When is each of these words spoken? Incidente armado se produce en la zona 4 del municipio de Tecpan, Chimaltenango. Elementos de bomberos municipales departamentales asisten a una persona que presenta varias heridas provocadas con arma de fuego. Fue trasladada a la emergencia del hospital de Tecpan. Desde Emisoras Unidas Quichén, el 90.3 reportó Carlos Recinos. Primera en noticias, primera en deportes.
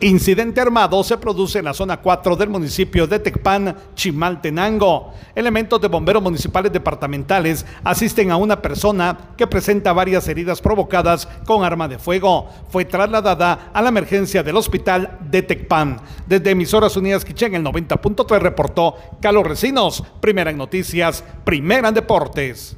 Incidente 0.00 0.60
armado 0.60 1.02
se 1.02 1.18
produce 1.18 1.58
en 1.58 1.64
la 1.64 1.74
zona 1.74 1.96
4 1.96 2.36
del 2.36 2.48
municipio 2.48 3.08
de 3.08 3.18
Tecpan, 3.18 3.74
Chimaltenango. 3.96 5.12
Elementos 5.34 5.80
de 5.80 5.88
bomberos 5.88 6.22
municipales 6.22 6.72
departamentales 6.72 7.66
asisten 7.82 8.30
a 8.30 8.36
una 8.36 8.62
persona 8.62 9.32
que 9.36 9.48
presenta 9.48 9.92
varias 9.92 10.28
heridas 10.28 10.60
provocadas 10.60 11.26
con 11.44 11.64
arma 11.64 11.88
de 11.88 11.98
fuego. 11.98 12.48
Fue 12.70 12.84
trasladada 12.84 13.70
a 13.72 13.82
la 13.82 13.88
emergencia 13.88 14.44
del 14.44 14.56
hospital 14.56 15.18
de 15.28 15.42
Tecpan. 15.42 16.00
Desde 16.26 16.52
Emisoras 16.52 16.96
Unidas 16.96 17.24
Quichén, 17.24 17.56
el 17.56 17.64
90.3 17.64 18.38
reportó 18.38 18.94
Carlos 19.20 19.48
Recinos. 19.48 20.04
Primera 20.20 20.50
en 20.50 20.58
noticias, 20.58 21.24
primera 21.44 21.88
en 21.88 21.94
deportes. 21.94 22.76